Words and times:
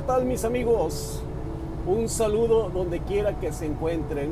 ¿qué 0.00 0.06
tal 0.06 0.24
mis 0.24 0.46
amigos? 0.46 1.20
Un 1.86 2.08
saludo 2.08 2.70
donde 2.70 3.00
quiera 3.00 3.38
que 3.38 3.52
se 3.52 3.66
encuentren. 3.66 4.30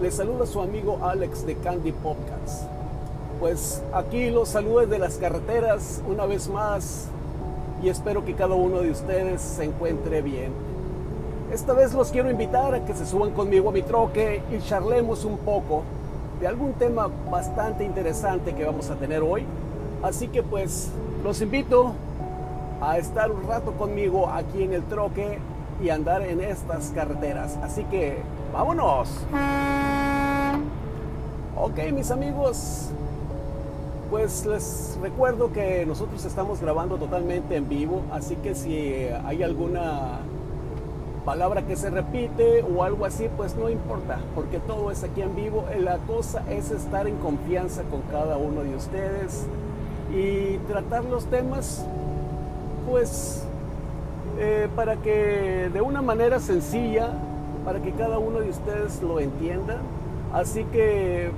Les 0.00 0.14
saluda 0.14 0.46
su 0.46 0.60
amigo 0.60 1.00
Alex 1.02 1.44
de 1.44 1.56
Candy 1.56 1.90
Podcast. 1.90 2.62
Pues 3.40 3.82
aquí 3.92 4.30
los 4.30 4.50
saludos 4.50 4.88
de 4.88 5.00
las 5.00 5.16
carreteras 5.16 6.00
una 6.08 6.26
vez 6.26 6.48
más 6.48 7.08
y 7.82 7.88
espero 7.88 8.24
que 8.24 8.34
cada 8.34 8.54
uno 8.54 8.82
de 8.82 8.92
ustedes 8.92 9.42
se 9.42 9.64
encuentre 9.64 10.22
bien. 10.22 10.52
Esta 11.52 11.72
vez 11.72 11.92
los 11.92 12.12
quiero 12.12 12.30
invitar 12.30 12.72
a 12.72 12.84
que 12.84 12.94
se 12.94 13.04
suban 13.04 13.32
conmigo 13.32 13.70
a 13.70 13.72
mi 13.72 13.82
troque 13.82 14.42
y 14.52 14.60
charlemos 14.60 15.24
un 15.24 15.38
poco 15.38 15.82
de 16.38 16.46
algún 16.46 16.74
tema 16.74 17.10
bastante 17.32 17.82
interesante 17.82 18.54
que 18.54 18.64
vamos 18.64 18.90
a 18.90 18.94
tener 18.94 19.22
hoy. 19.24 19.44
Así 20.04 20.28
que 20.28 20.44
pues 20.44 20.92
los 21.24 21.42
invito 21.42 21.94
a 22.80 22.98
estar 22.98 23.30
un 23.30 23.46
rato 23.46 23.72
conmigo 23.72 24.28
aquí 24.28 24.62
en 24.62 24.72
el 24.72 24.82
troque 24.84 25.38
y 25.82 25.90
andar 25.90 26.22
en 26.22 26.40
estas 26.40 26.90
carreteras. 26.90 27.58
Así 27.62 27.84
que 27.84 28.18
vámonos. 28.52 29.10
Ok 31.56 31.78
mis 31.92 32.10
amigos, 32.10 32.90
pues 34.10 34.44
les 34.46 34.98
recuerdo 35.00 35.52
que 35.52 35.84
nosotros 35.86 36.24
estamos 36.24 36.60
grabando 36.60 36.96
totalmente 36.96 37.56
en 37.56 37.68
vivo, 37.68 38.02
así 38.12 38.36
que 38.36 38.54
si 38.54 39.08
hay 39.24 39.42
alguna 39.42 40.20
palabra 41.24 41.62
que 41.62 41.74
se 41.74 41.90
repite 41.90 42.62
o 42.62 42.84
algo 42.84 43.04
así, 43.04 43.28
pues 43.36 43.56
no 43.56 43.68
importa, 43.68 44.20
porque 44.34 44.60
todo 44.60 44.92
es 44.92 45.02
aquí 45.02 45.22
en 45.22 45.34
vivo. 45.34 45.64
La 45.80 45.98
cosa 45.98 46.44
es 46.48 46.70
estar 46.70 47.08
en 47.08 47.16
confianza 47.16 47.82
con 47.84 48.02
cada 48.02 48.36
uno 48.36 48.62
de 48.62 48.76
ustedes 48.76 49.44
y 50.14 50.58
tratar 50.68 51.04
los 51.04 51.24
temas 51.26 51.84
pues 52.88 53.44
eh, 54.38 54.68
para 54.76 54.96
que 54.96 55.70
de 55.72 55.80
una 55.80 56.02
manera 56.02 56.40
sencilla, 56.40 57.10
para 57.64 57.80
que 57.80 57.92
cada 57.92 58.18
uno 58.18 58.40
de 58.40 58.50
ustedes 58.50 59.02
lo 59.02 59.20
entienda. 59.20 59.78
Así 60.32 60.64
que 60.64 61.30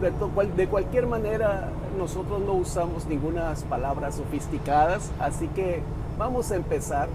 de, 0.00 0.46
de 0.56 0.66
cualquier 0.68 1.06
manera 1.06 1.68
nosotros 1.98 2.40
no 2.40 2.54
usamos 2.54 3.06
ninguna 3.06 3.54
palabras 3.68 4.16
sofisticadas, 4.16 5.10
así 5.20 5.48
que 5.48 5.80
vamos 6.18 6.50
a 6.50 6.56
empezar. 6.56 7.08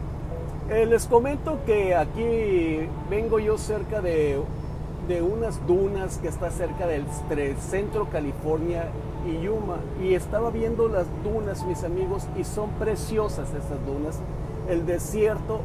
Eh, 0.70 0.86
les 0.86 1.06
comento 1.06 1.60
que 1.66 1.96
aquí 1.96 2.88
vengo 3.10 3.40
yo 3.40 3.58
cerca 3.58 4.02
de, 4.02 4.40
de 5.08 5.22
unas 5.22 5.66
dunas 5.66 6.18
que 6.20 6.28
está 6.28 6.52
cerca 6.52 6.86
del 6.86 7.06
centro 7.58 8.10
California 8.10 8.86
y 9.28 9.44
Yuma 9.44 9.78
y 10.02 10.14
estaba 10.14 10.50
viendo 10.50 10.88
las 10.88 11.06
dunas, 11.24 11.66
mis 11.66 11.84
amigos, 11.84 12.28
y 12.38 12.44
son 12.44 12.70
preciosas 12.72 13.50
esas 13.50 13.86
dunas. 13.86 14.20
El 14.70 14.86
desierto 14.86 15.62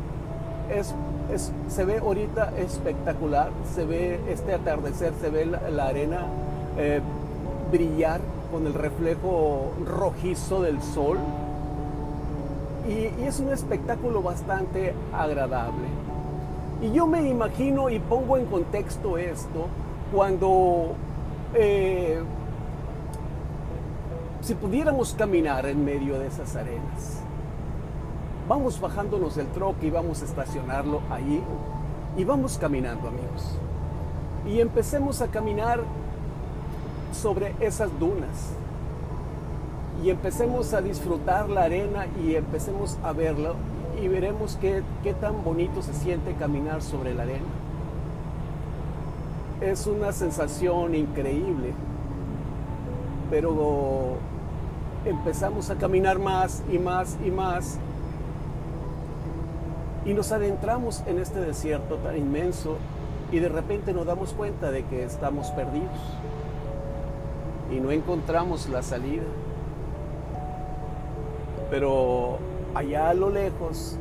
es, 0.71 0.95
es, 1.33 1.53
se 1.69 1.85
ve 1.85 1.99
ahorita 1.99 2.53
espectacular, 2.59 3.51
se 3.75 3.85
ve 3.85 4.21
este 4.29 4.55
atardecer, 4.55 5.13
se 5.21 5.31
ve 5.31 5.47
la, 5.47 5.87
arena 5.87 6.27
eh, 6.79 7.01
brillar 7.71 8.21
con 8.51 8.67
el 8.67 8.75
reflejo 8.75 9.73
rojizo 9.85 10.63
del 10.63 10.81
sol 10.83 11.19
y, 12.89 13.23
y 13.23 13.27
es 13.27 13.41
un 13.41 13.53
espectáculo 13.53 14.23
bastante 14.23 14.95
agradable. 15.13 15.89
Y 16.83 16.93
yo 16.93 17.07
me 17.07 17.29
imagino 17.29 17.89
y 17.89 17.99
pongo 17.99 18.37
en 18.37 18.47
contexto 18.47 19.17
esto 19.17 19.69
cuando 20.13 20.95
eh, 21.55 22.21
si 24.45 24.55
pudiéramos 24.55 25.15
caminar 25.15 25.65
en 25.65 25.83
medio 25.87 26.19
de 26.19 26.27
esas 26.27 26.55
arenas, 26.55 27.23
vamos 28.47 28.79
bajándonos 28.79 29.37
del 29.37 29.47
troque 29.47 29.87
y 29.87 29.91
vamos 29.91 30.21
a 30.21 30.27
estacionarlo 30.27 31.01
ahí 31.11 31.43
y 32.15 32.25
vamos 32.25 32.59
caminando, 32.59 33.09
amigos. 33.09 33.57
Y 34.47 34.61
empecemos 34.61 35.23
a 35.23 35.29
caminar 35.29 35.81
sobre 37.15 37.55
esas 37.59 37.89
dunas 37.99 38.51
y 40.05 40.11
empecemos 40.11 40.75
a 40.75 40.83
disfrutar 40.83 41.49
la 41.49 41.63
arena 41.63 42.07
y 42.23 42.35
empecemos 42.35 42.99
a 43.03 43.13
verlo 43.13 43.55
y 43.99 44.09
veremos 44.09 44.59
qué, 44.61 44.83
qué 45.03 45.15
tan 45.15 45.43
bonito 45.43 45.81
se 45.81 45.95
siente 45.95 46.35
caminar 46.35 46.83
sobre 46.83 47.15
la 47.15 47.23
arena. 47.23 47.47
Es 49.63 49.87
una 49.87 50.13
sensación 50.13 50.95
increíble, 50.95 51.73
pero 53.31 54.19
empezamos 55.05 55.71
a 55.71 55.77
caminar 55.77 56.19
más 56.19 56.63
y 56.73 56.79
más 56.79 57.17
y 57.25 57.31
más 57.31 57.79
y 60.07 60.13
nos 60.13 60.33
adentramos 60.33 61.03
en 61.07 61.19
este 61.19 61.41
desierto 61.41 61.97
tan 61.97 62.17
inmenso 62.17 62.77
y 63.33 63.39
de 63.39 63.49
repente 63.49 63.93
nos 63.93 64.07
damos 64.07 64.33
cuenta 64.33 64.71
de 64.71 64.85
que 64.85 65.03
estamos 65.03 65.49
perdidos 65.51 65.89
y 67.73 67.81
no 67.81 67.91
encontramos 67.91 68.69
la 68.69 68.83
salida. 68.83 69.25
Pero 71.71 72.39
allá 72.75 73.09
a 73.09 73.15
lo 73.15 73.31
lejos 73.31 73.97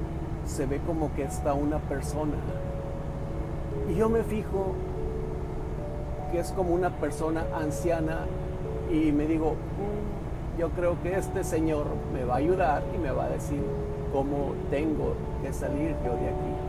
se 0.46 0.66
ve 0.66 0.80
como 0.86 1.14
que 1.16 1.24
está 1.24 1.54
una 1.54 1.80
persona. 1.80 2.36
Y 3.90 3.96
yo 3.96 4.10
me 4.10 4.24
fijo 4.24 4.74
que 6.32 6.40
es 6.40 6.52
como 6.52 6.74
una 6.74 6.90
persona 6.90 7.46
anciana 7.56 8.26
y 8.92 9.12
me 9.12 9.26
digo, 9.26 9.54
mm, 9.54 10.23
yo 10.58 10.70
creo 10.70 11.02
que 11.02 11.16
este 11.16 11.44
Señor 11.44 11.86
me 12.14 12.24
va 12.24 12.36
a 12.36 12.38
ayudar 12.38 12.84
y 12.94 12.98
me 12.98 13.12
va 13.12 13.26
a 13.26 13.30
decir 13.30 13.62
cómo 14.12 14.54
tengo 14.70 15.16
que 15.42 15.52
salir 15.52 15.96
yo 16.06 16.12
de 16.12 16.30
aquí. 16.30 16.64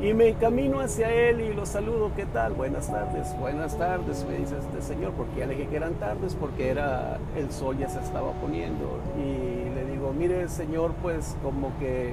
Y 0.00 0.12
me 0.12 0.28
encamino 0.28 0.80
hacia 0.80 1.10
Él 1.10 1.40
y 1.40 1.54
lo 1.54 1.64
saludo, 1.64 2.10
¿qué 2.14 2.26
tal? 2.26 2.52
Buenas 2.52 2.90
tardes, 2.90 3.34
buenas 3.38 3.78
tardes, 3.78 4.26
me 4.28 4.36
dice 4.36 4.56
este 4.58 4.82
Señor, 4.82 5.12
porque 5.12 5.40
ya 5.40 5.46
le 5.46 5.54
dije 5.54 5.68
que 5.68 5.76
eran 5.76 5.94
tardes, 5.94 6.34
porque 6.34 6.68
era 6.68 7.18
el 7.36 7.50
sol 7.50 7.78
ya 7.78 7.88
se 7.88 8.00
estaba 8.00 8.32
poniendo. 8.32 8.98
Y 9.16 9.74
le 9.74 9.86
digo, 9.90 10.12
mire 10.12 10.48
Señor, 10.48 10.92
pues 11.00 11.36
como 11.42 11.70
que 11.78 12.12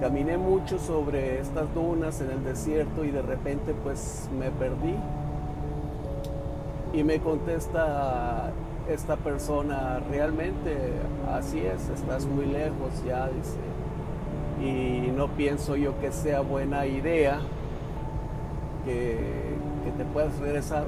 caminé 0.00 0.36
mucho 0.36 0.78
sobre 0.78 1.40
estas 1.40 1.72
dunas 1.74 2.20
en 2.20 2.30
el 2.32 2.44
desierto 2.44 3.02
y 3.04 3.10
de 3.10 3.22
repente 3.22 3.72
pues 3.82 4.28
me 4.38 4.50
perdí. 4.50 4.94
Y 6.92 7.02
me 7.02 7.18
contesta 7.20 8.52
esta 8.88 9.16
persona 9.16 10.00
realmente 10.10 10.76
así 11.32 11.60
es, 11.60 11.88
estás 11.88 12.26
muy 12.26 12.46
lejos 12.46 13.04
ya, 13.06 13.28
dice. 13.28 13.58
Y 14.60 15.10
no 15.10 15.28
pienso 15.28 15.76
yo 15.76 15.98
que 16.00 16.12
sea 16.12 16.40
buena 16.40 16.86
idea 16.86 17.40
que, 18.84 19.18
que 19.84 19.90
te 19.96 20.04
puedas 20.12 20.38
regresar 20.38 20.84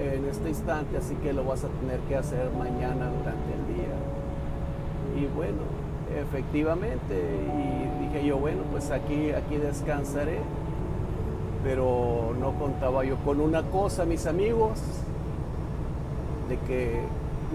en 0.00 0.24
este 0.26 0.48
instante, 0.48 0.96
así 0.96 1.14
que 1.16 1.32
lo 1.32 1.44
vas 1.44 1.64
a 1.64 1.68
tener 1.68 2.00
que 2.00 2.16
hacer 2.16 2.50
mañana 2.50 3.10
durante 3.18 3.54
el 3.54 3.76
día. 3.76 3.94
Y 5.16 5.26
bueno, 5.34 5.58
efectivamente, 6.16 7.14
y 7.14 8.06
dije 8.06 8.26
yo, 8.26 8.38
bueno, 8.38 8.62
pues 8.70 8.90
aquí, 8.90 9.32
aquí 9.32 9.56
descansaré, 9.56 10.38
pero 11.62 12.34
no 12.38 12.52
contaba 12.58 13.04
yo 13.04 13.16
con 13.18 13.40
una 13.40 13.62
cosa, 13.62 14.04
mis 14.04 14.26
amigos, 14.26 14.80
de 16.48 16.58
que 16.58 17.00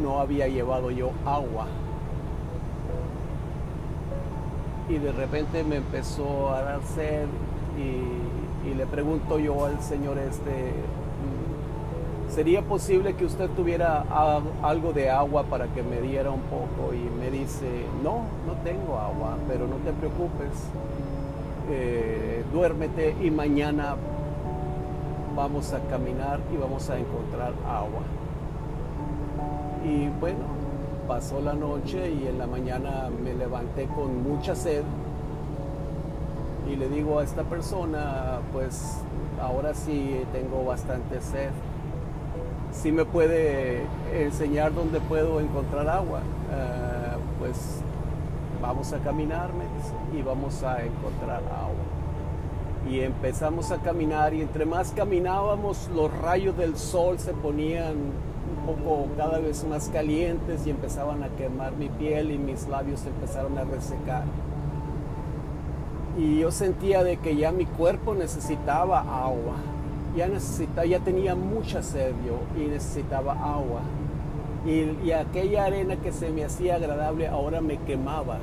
no 0.01 0.19
había 0.19 0.47
llevado 0.47 0.91
yo 0.91 1.11
agua. 1.25 1.67
Y 4.89 4.97
de 4.97 5.11
repente 5.11 5.63
me 5.63 5.77
empezó 5.77 6.51
a 6.53 6.61
dar 6.61 6.81
sed 6.95 7.27
y, 7.77 8.73
le 8.75 8.85
pregunto 8.85 9.37
yo 9.39 9.65
al 9.65 9.81
Señor 9.81 10.17
este, 10.17 10.73
¿sería 12.33 12.61
posible 12.61 13.13
que 13.13 13.25
usted 13.25 13.49
tuviera 13.49 14.03
algo 14.63 14.93
de 14.93 15.09
agua 15.09 15.43
para 15.43 15.67
que 15.67 15.83
me 15.83 16.01
diera 16.01 16.31
un 16.31 16.41
poco? 16.41 16.93
Y 16.93 17.09
me 17.19 17.29
dice, 17.29 17.85
no, 18.03 18.23
no 18.47 18.53
tengo 18.63 18.97
agua, 18.97 19.37
pero 19.47 19.67
no 19.67 19.75
te 19.77 19.91
preocupes, 19.91 20.49
eh, 21.69 22.43
duérmete 22.51 23.15
y 23.21 23.29
mañana 23.29 23.95
vamos 25.35 25.73
a 25.73 25.79
caminar 25.81 26.39
y 26.53 26.57
vamos 26.57 26.89
a 26.89 26.97
encontrar 26.97 27.53
agua. 27.67 28.01
Y 29.85 30.07
bueno, 30.19 30.45
pasó 31.07 31.41
la 31.41 31.53
noche 31.53 32.11
y 32.11 32.27
en 32.27 32.37
la 32.37 32.47
mañana 32.47 33.09
me 33.23 33.33
levanté 33.33 33.85
con 33.87 34.23
mucha 34.23 34.55
sed 34.55 34.83
y 36.71 36.75
le 36.75 36.87
digo 36.87 37.19
a 37.19 37.23
esta 37.23 37.43
persona, 37.43 38.39
pues 38.53 38.99
ahora 39.41 39.73
sí 39.73 40.21
tengo 40.31 40.63
bastante 40.63 41.21
sed. 41.21 41.49
Si 42.71 42.91
me 42.91 43.05
puede 43.05 43.83
enseñar 44.13 44.73
dónde 44.73 44.99
puedo 45.01 45.39
encontrar 45.39 45.87
agua, 45.89 46.19
eh, 46.19 47.17
pues 47.39 47.81
vamos 48.61 48.93
a 48.93 48.99
caminar, 48.99 49.49
y 50.17 50.21
vamos 50.21 50.63
a 50.63 50.83
encontrar 50.83 51.41
agua. 51.43 52.89
Y 52.89 53.01
empezamos 53.01 53.71
a 53.71 53.77
caminar 53.77 54.33
y 54.33 54.41
entre 54.41 54.65
más 54.65 54.91
caminábamos, 54.91 55.89
los 55.93 56.11
rayos 56.19 56.57
del 56.57 56.77
sol 56.77 57.19
se 57.19 57.33
ponían 57.33 57.95
poco 58.65 59.07
cada 59.17 59.39
vez 59.39 59.63
más 59.65 59.89
calientes 59.89 60.65
y 60.65 60.69
empezaban 60.69 61.23
a 61.23 61.29
quemar 61.29 61.73
mi 61.73 61.89
piel 61.89 62.31
y 62.31 62.37
mis 62.37 62.67
labios 62.67 63.05
empezaron 63.05 63.57
a 63.57 63.63
resecar. 63.63 64.23
y 66.17 66.39
yo 66.39 66.51
sentía 66.51 67.03
de 67.03 67.17
que 67.17 67.35
ya 67.35 67.51
mi 67.51 67.65
cuerpo 67.65 68.13
necesitaba 68.13 68.99
agua, 68.99 69.55
ya 70.15 70.27
necesitaba, 70.27 70.85
ya 70.85 70.99
tenía 70.99 71.33
mucha 71.33 71.81
sed 71.81 72.13
yo 72.25 72.39
y 72.61 72.67
necesitaba 72.67 73.33
agua. 73.33 73.81
Y, 74.65 75.07
y, 75.07 75.11
aquella 75.11 75.65
arena 75.65 75.97
que 75.97 76.13
se 76.13 76.29
me 76.29 76.45
hacía 76.45 76.75
agradable 76.75 77.27
ahora 77.27 77.59
me 77.59 77.77
quemaba. 77.79 78.37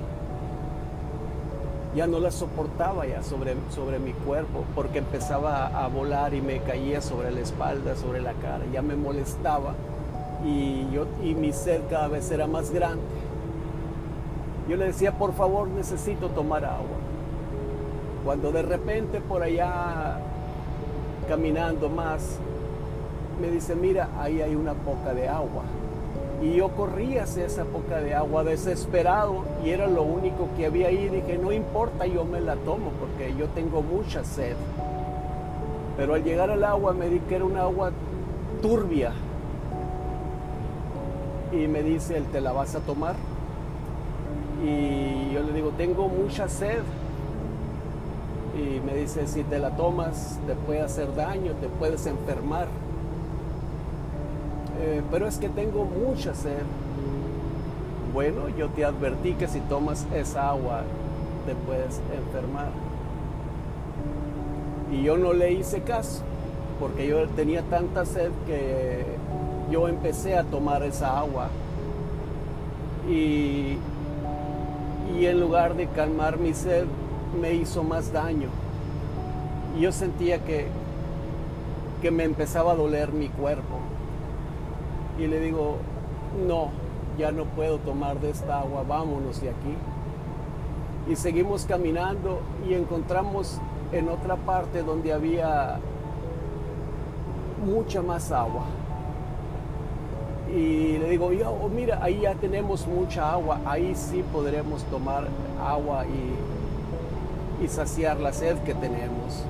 Ya 1.95 2.07
no 2.07 2.21
la 2.21 2.31
soportaba 2.31 3.07
ya 3.07 3.23
sobre, 3.23 3.55
sobre 3.75 3.99
mi 3.99 4.13
cuerpo 4.13 4.65
porque 4.75 4.99
empezaba 4.99 5.67
a 5.67 5.89
volar 5.89 6.35
y 6.35 6.41
me 6.41 6.61
caía 6.61 7.01
sobre 7.01 7.33
la 7.33 7.41
espalda, 7.41 7.97
sobre 7.97 8.21
la 8.21 8.33
cara. 8.35 8.65
Ya 8.73 8.81
me 8.81 8.95
molestaba 8.95 9.75
y, 10.45 10.89
yo, 10.93 11.07
y 11.23 11.35
mi 11.35 11.53
sed 11.53 11.81
cada 11.91 12.09
vez 12.09 12.31
era 12.31 12.47
más 12.47 12.71
grande. 12.71 13.03
Yo 14.69 14.77
le 14.77 14.87
decía, 14.87 15.13
por 15.13 15.35
favor, 15.35 15.67
necesito 15.67 16.29
tomar 16.29 16.65
agua. 16.65 16.99
Cuando 18.25 18.53
de 18.53 18.63
repente 18.63 19.21
por 19.21 19.43
allá, 19.43 20.19
caminando 21.29 21.89
más, 21.89 22.39
me 23.41 23.51
dice, 23.51 23.75
mira, 23.75 24.11
ahí 24.21 24.41
hay 24.41 24.55
una 24.55 24.75
poca 24.75 25.13
de 25.13 25.29
agua. 25.29 25.65
Y 26.43 26.55
yo 26.55 26.69
corrí 26.71 27.19
hacia 27.19 27.45
esa 27.45 27.65
poca 27.65 28.01
de 28.01 28.15
agua 28.15 28.45
desesperado 28.45 29.45
y 29.63 29.71
era 29.71 29.87
lo 29.87 30.03
único 30.03 30.49
que 30.57 30.67
había 30.67 30.89
ahí. 30.89 31.09
Dije, 31.09 31.37
no 31.37 31.53
importa, 31.53 32.07
yo 32.07 32.25
me 32.25 32.41
la 32.41 32.57
tomo 32.57 32.93
porque 32.99 33.35
yo 33.39 33.47
tengo 33.49 33.83
mucha 33.83 34.25
sed. 34.25 34.57
Pero 35.99 36.15
al 36.15 36.25
llegar 36.25 36.51
al 36.51 36.65
agua 36.65 36.95
me 36.95 37.09
di 37.11 37.21
que 37.21 37.35
era 37.35 37.45
un 37.45 37.59
agua 37.59 37.93
turbia. 38.63 39.13
Y 41.53 41.67
me 41.67 41.83
dice, 41.83 42.17
él, 42.17 42.25
¿te 42.33 42.41
la 42.41 42.53
vas 42.53 42.75
a 42.75 42.81
tomar? 42.81 43.17
Y 44.65 45.35
yo 45.35 45.43
le 45.43 45.53
digo, 45.53 45.71
tengo 45.77 46.09
mucha 46.09 46.49
sed. 46.49 46.83
Y 48.57 48.81
me 48.81 48.95
dice, 48.95 49.27
si 49.27 49.43
te 49.43 49.59
la 49.59 49.77
tomas, 49.77 50.39
te 50.47 50.55
puede 50.55 50.81
hacer 50.81 51.15
daño, 51.15 51.53
te 51.61 51.69
puedes 51.69 52.07
enfermar. 52.07 52.67
Eh, 54.81 55.03
pero 55.11 55.27
es 55.27 55.39
que 55.39 55.49
tengo 55.49 55.85
mucha 55.85 56.35
sed. 56.35 56.63
Bueno, 58.13 58.49
yo 58.49 58.69
te 58.69 58.85
advertí 58.85 59.35
que 59.35 59.47
si 59.47 59.61
tomas 59.61 60.07
esa 60.15 60.51
agua, 60.51 60.83
te 61.47 61.55
puedes 61.55 62.01
enfermar. 62.17 62.69
Y 64.93 65.03
yo 65.03 65.17
no 65.17 65.33
le 65.33 65.53
hice 65.53 65.83
caso, 65.83 66.23
porque 66.81 67.07
yo 67.07 67.29
tenía 67.29 67.63
tanta 67.63 68.05
sed 68.05 68.31
que 68.47 69.05
yo 69.71 69.87
empecé 69.87 70.37
a 70.37 70.43
tomar 70.43 70.83
esa 70.83 71.19
agua. 71.19 71.49
Y 73.09 73.79
y 75.19 75.27
en 75.27 75.41
lugar 75.41 75.77
de 75.77 75.87
calmar 75.87 76.39
mi 76.39 76.55
sed 76.55 76.85
me 77.41 77.53
hizo 77.55 77.83
más 77.83 78.13
daño. 78.13 78.49
Y 79.77 79.83
yo 79.83 79.93
sentía 79.93 80.39
que, 80.39 80.67
que 82.01 82.11
me 82.11 82.25
empezaba 82.25 82.73
a 82.73 82.75
doler 82.75 83.13
mi 83.13 83.29
cuerpo. 83.29 83.81
Y 85.21 85.27
le 85.27 85.39
digo, 85.39 85.77
no, 86.49 86.71
ya 87.19 87.31
no 87.31 87.45
puedo 87.45 87.79
tomar 87.79 88.19
de 88.21 88.31
esta 88.31 88.61
agua, 88.61 88.83
vámonos 88.89 89.41
de 89.41 89.51
aquí. 89.51 89.77
Y 91.09 91.17
seguimos 91.17 91.67
caminando 91.67 92.41
y 92.69 92.75
encontramos 92.75 93.61
en 93.93 94.09
otra 94.09 94.37
parte 94.37 94.83
donde 94.83 95.13
había 95.13 95.79
mucha 97.65 98.01
más 98.01 98.33
agua 98.33 98.65
y 100.55 100.99
le 100.99 101.11
digo, 101.11 101.31
oh, 101.47 101.69
mira, 101.69 102.01
ahí 102.03 102.21
ya 102.23 102.35
tenemos 102.35 102.87
mucha 102.87 103.33
agua, 103.33 103.61
ahí 103.65 103.95
sí 103.95 104.25
podremos 104.33 104.83
tomar 104.85 105.29
agua 105.65 106.05
y, 106.07 107.65
y 107.65 107.69
saciar 107.69 108.19
la 108.19 108.33
sed 108.33 108.59
que 108.59 108.75
tenemos. 108.75 109.45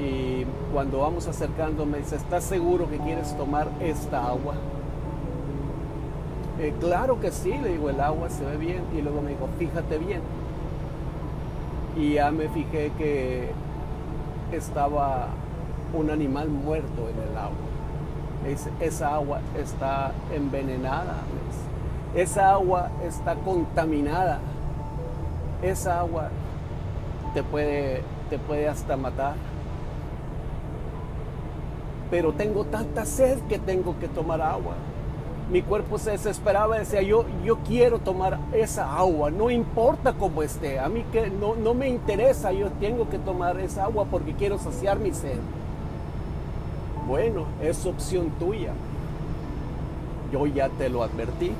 Y 0.00 0.46
cuando 0.72 1.00
vamos 1.00 1.26
acercándome, 1.28 1.98
dice, 1.98 2.16
¿estás 2.16 2.44
seguro 2.44 2.88
que 2.88 2.98
quieres 2.98 3.36
tomar 3.36 3.68
esta 3.80 4.26
agua? 4.26 4.54
Eh, 6.58 6.72
claro 6.80 7.20
que 7.20 7.30
sí, 7.30 7.52
le 7.58 7.70
digo, 7.70 7.90
el 7.90 8.00
agua 8.00 8.30
se 8.30 8.44
ve 8.44 8.56
bien. 8.56 8.82
Y 8.96 9.02
luego 9.02 9.20
me 9.20 9.30
dijo, 9.30 9.48
fíjate 9.58 9.98
bien. 9.98 10.22
Y 11.96 12.14
ya 12.14 12.30
me 12.30 12.48
fijé 12.48 12.92
que 12.96 13.50
estaba 14.52 15.28
un 15.92 16.10
animal 16.10 16.48
muerto 16.48 17.08
en 17.08 17.30
el 17.30 17.36
agua 17.36 17.70
esa 18.80 19.14
agua 19.14 19.40
está 19.56 20.12
envenenada, 20.34 21.16
esa 22.14 22.52
agua 22.52 22.90
está 23.06 23.34
contaminada, 23.34 24.40
esa 25.62 26.00
agua 26.00 26.30
te 27.34 27.42
puede, 27.42 28.02
te 28.30 28.38
puede 28.38 28.68
hasta 28.68 28.96
matar. 28.96 29.34
Pero 32.10 32.32
tengo 32.32 32.64
tanta 32.64 33.04
sed 33.04 33.38
que 33.48 33.58
tengo 33.58 33.98
que 33.98 34.08
tomar 34.08 34.40
agua. 34.40 34.74
Mi 35.50 35.62
cuerpo 35.62 35.98
se 35.98 36.12
desesperaba 36.12 36.78
decía, 36.78 37.02
yo, 37.02 37.24
yo 37.44 37.58
quiero 37.66 37.98
tomar 37.98 38.38
esa 38.52 38.96
agua, 38.96 39.32
no 39.32 39.50
importa 39.50 40.12
cómo 40.12 40.44
esté, 40.44 40.78
a 40.78 40.88
mí 40.88 41.04
que 41.10 41.28
no, 41.28 41.56
no 41.56 41.74
me 41.74 41.88
interesa, 41.88 42.52
yo 42.52 42.70
tengo 42.78 43.08
que 43.08 43.18
tomar 43.18 43.58
esa 43.58 43.84
agua 43.84 44.06
porque 44.08 44.34
quiero 44.34 44.58
saciar 44.58 45.00
mi 45.00 45.12
sed. 45.12 45.38
Bueno, 47.08 47.46
es 47.60 47.84
opción 47.84 48.30
tuya. 48.38 48.72
Yo 50.32 50.46
ya 50.46 50.68
te 50.68 50.88
lo 50.88 51.02
advertí. 51.02 51.50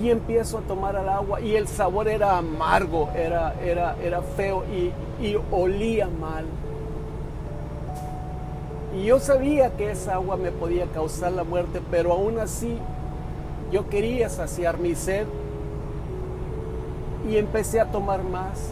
Y 0.00 0.08
empiezo 0.08 0.58
a 0.58 0.60
tomar 0.62 0.94
el 0.96 1.08
agua 1.08 1.42
y 1.42 1.56
el 1.56 1.68
sabor 1.68 2.08
era 2.08 2.38
amargo, 2.38 3.10
era, 3.14 3.54
era, 3.62 3.96
era 4.02 4.22
feo 4.22 4.64
y, 4.72 4.90
y 5.22 5.36
olía 5.50 6.08
mal. 6.08 6.46
Y 8.96 9.04
yo 9.04 9.20
sabía 9.20 9.70
que 9.76 9.90
esa 9.90 10.14
agua 10.14 10.36
me 10.36 10.50
podía 10.50 10.86
causar 10.86 11.32
la 11.32 11.44
muerte, 11.44 11.80
pero 11.90 12.12
aún 12.12 12.38
así 12.38 12.76
yo 13.70 13.88
quería 13.88 14.28
saciar 14.28 14.78
mi 14.78 14.94
sed 14.94 15.26
y 17.28 17.36
empecé 17.36 17.80
a 17.80 17.86
tomar 17.86 18.22
más. 18.24 18.70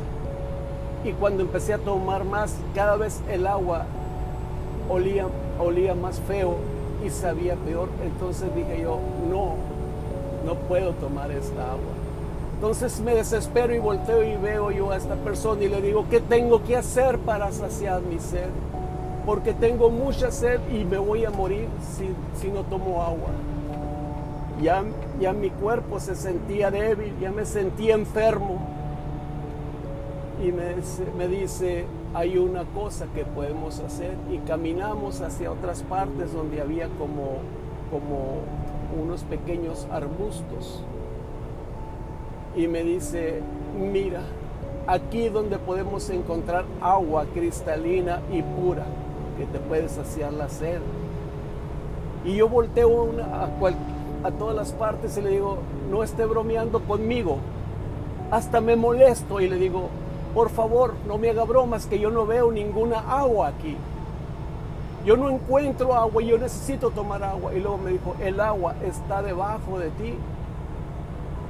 Y 1.05 1.12
cuando 1.12 1.43
empecé 1.43 1.75
a 1.75 1.79
tomar 1.79 2.25
más, 2.25 2.56
cada 2.75 2.97
vez 2.97 3.20
el 3.31 3.47
agua 3.47 3.87
olía, 4.91 5.26
olía 5.61 5.94
más 5.94 6.19
feo 6.21 6.56
y 7.06 7.11
sabía 7.11 7.54
peor. 7.54 7.88
Entonces 8.02 8.52
dije 8.57 8.83
yo, 8.83 8.99
no, 9.31 9.54
no 10.45 10.54
puedo 10.66 10.93
tomar 10.95 11.31
esta 11.31 11.62
agua. 11.62 11.93
Entonces 12.54 13.00
me 13.00 13.14
desespero 13.14 13.73
y 13.73 13.78
volteo 13.78 14.25
y 14.25 14.37
veo 14.37 14.73
yo 14.73 14.90
a 14.90 14.97
esta 14.97 15.14
persona 15.14 15.62
y 15.62 15.69
le 15.69 15.81
digo, 15.81 16.07
¿qué 16.11 16.19
tengo 16.19 16.64
que 16.64 16.76
hacer 16.76 17.19
para 17.19 17.52
saciar 17.52 18.02
mi 18.02 18.19
sed? 18.19 18.49
Porque 19.28 19.52
tengo 19.52 19.90
mucha 19.90 20.30
sed 20.30 20.58
y 20.73 20.87
me 20.87 20.97
voy 20.97 21.26
a 21.26 21.30
morir 21.30 21.68
si, 21.82 22.08
si 22.40 22.49
no 22.50 22.62
tomo 22.62 23.02
agua. 23.02 23.28
Ya, 24.62 24.82
ya 25.20 25.35
mi 25.35 25.50
cuerpo 25.50 26.00
se 26.00 26.14
sentía 26.14 26.70
débil, 26.70 27.12
ya 27.20 27.30
me 27.30 27.44
sentía 27.44 27.94
enfermo. 27.94 28.58
Y 30.42 30.50
me, 30.50 30.76
me 31.18 31.28
dice, 31.28 31.85
hay 32.14 32.38
una 32.38 32.64
cosa 32.64 33.04
que 33.14 33.26
podemos 33.26 33.80
hacer 33.80 34.14
y 34.32 34.38
caminamos 34.38 35.20
hacia 35.20 35.52
otras 35.52 35.82
partes 35.82 36.32
donde 36.32 36.62
había 36.62 36.88
como, 36.99 37.40
como 37.90 38.38
unos 38.99 39.25
pequeños 39.25 39.87
arbustos. 39.90 40.82
Y 42.56 42.66
me 42.66 42.82
dice, 42.82 43.42
mira, 43.78 44.23
aquí 44.87 45.28
donde 45.28 45.58
podemos 45.58 46.08
encontrar 46.08 46.64
agua 46.80 47.26
cristalina 47.35 48.23
y 48.32 48.40
pura 48.40 48.87
que 49.38 49.47
te 49.47 49.59
puede 49.61 49.88
saciar 49.88 50.33
la 50.33 50.49
sed. 50.49 50.80
Y 52.25 52.35
yo 52.35 52.49
volteo 52.49 53.12
a, 53.23 53.49
a 54.26 54.30
todas 54.33 54.57
las 54.57 54.73
partes 54.73 55.16
y 55.16 55.23
le 55.23 55.30
digo, 55.30 55.59
no 55.90 56.02
esté 56.02 56.26
bromeando 56.26 56.80
conmigo. 56.80 57.38
Hasta 58.30 58.61
me 58.61 58.76
molesto 58.76 59.40
y 59.40 59.49
le 59.49 59.57
digo, 59.57 59.88
por 60.35 60.50
favor, 60.50 60.95
no 61.07 61.16
me 61.16 61.30
haga 61.30 61.45
bromas 61.45 61.87
que 61.87 61.99
yo 61.99 62.11
no 62.11 62.26
veo 62.26 62.50
ninguna 62.50 62.99
agua 62.99 63.49
aquí. 63.49 63.76
Yo 65.07 65.16
no 65.16 65.30
encuentro 65.30 65.95
agua 65.95 66.23
y 66.23 66.26
yo 66.26 66.38
necesito 66.38 66.90
tomar 66.90 67.23
agua. 67.23 67.54
Y 67.54 67.61
luego 67.61 67.78
me 67.78 67.92
dijo, 67.92 68.14
el 68.21 68.40
agua 68.40 68.75
está 68.85 69.23
debajo 69.23 69.78
de 69.78 69.90
ti, 69.90 70.14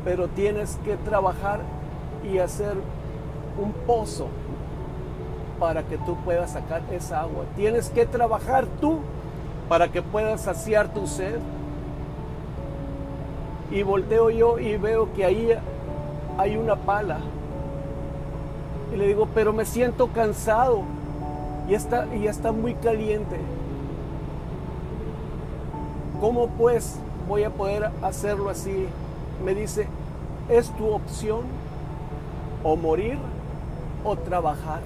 pero 0.04 0.28
tienes 0.28 0.78
que 0.84 0.96
trabajar 0.96 1.60
y 2.30 2.38
hacer 2.38 2.74
un 3.60 3.72
pozo 3.86 4.28
para 5.58 5.82
que 5.82 5.98
tú 5.98 6.16
puedas 6.24 6.52
sacar 6.52 6.82
esa 6.92 7.22
agua. 7.22 7.44
Tienes 7.56 7.90
que 7.90 8.06
trabajar 8.06 8.66
tú 8.80 9.00
para 9.68 9.88
que 9.88 10.02
puedas 10.02 10.42
saciar 10.42 10.92
tu 10.92 11.06
sed. 11.06 11.38
Y 13.70 13.82
volteo 13.82 14.30
yo 14.30 14.58
y 14.58 14.76
veo 14.76 15.12
que 15.12 15.24
ahí 15.24 15.50
hay 16.38 16.56
una 16.56 16.76
pala 16.76 17.18
y 18.92 18.96
le 18.96 19.06
digo, 19.06 19.28
pero 19.34 19.52
me 19.52 19.64
siento 19.64 20.08
cansado 20.08 20.82
y 21.68 21.74
está, 21.74 22.06
y 22.14 22.26
está 22.26 22.52
muy 22.52 22.74
caliente. 22.74 23.36
¿Cómo 26.20 26.48
pues 26.48 26.96
voy 27.28 27.44
a 27.44 27.50
poder 27.50 27.90
hacerlo 28.02 28.48
así? 28.48 28.86
Me 29.44 29.54
dice, 29.54 29.86
es 30.48 30.70
tu 30.70 30.88
opción. 30.88 31.42
o 32.64 32.74
morir 32.74 33.18
o 34.04 34.16
trabajar. 34.16 34.80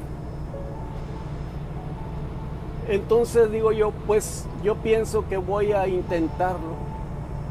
Entonces 2.88 3.50
digo 3.50 3.72
yo, 3.72 3.92
pues 4.06 4.46
yo 4.62 4.76
pienso 4.76 5.28
que 5.28 5.36
voy 5.36 5.72
a 5.72 5.86
intentarlo. 5.86 6.74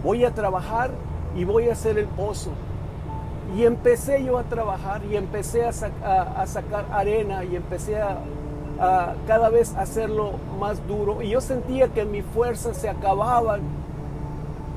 Voy 0.04 0.26
a 0.26 0.32
trabajar 0.34 0.92
y 1.36 1.46
voy 1.46 1.70
a 1.70 1.74
hacer 1.74 1.98
el 1.98 2.08
pozo. 2.08 2.52
Y 3.56 3.66
empecé 3.66 4.24
yo 4.24 4.38
a 4.38 4.44
trabajar 4.44 5.02
y 5.10 5.16
empecé 5.16 5.66
a, 5.66 5.72
sacar 5.72 6.86
arena 6.92 7.44
y 7.44 7.56
empecé 7.56 8.02
a, 8.02 8.18
a, 8.80 9.14
cada 9.28 9.50
vez 9.50 9.74
hacerlo 9.76 10.34
más 10.60 10.86
duro. 10.88 11.22
Y 11.22 11.30
yo 11.30 11.42
sentía 11.42 11.88
que 11.90 12.06
mis 12.06 12.26
fuerzas 12.26 12.78
se 12.78 12.90
acababan. 12.90 13.62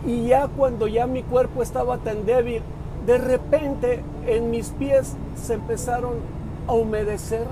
Y 0.06 0.26
ya 0.26 0.48
cuando 0.48 0.86
ya 0.86 1.06
mi 1.06 1.22
cuerpo 1.22 1.62
estaba 1.62 1.98
tan 1.98 2.26
débil, 2.26 2.62
de 3.06 3.18
repente 3.18 4.02
en 4.26 4.50
mis 4.50 4.70
pies 4.70 5.14
se 5.36 5.54
empezaron 5.54 6.14
a 6.66 6.72
humedecer 6.72 7.46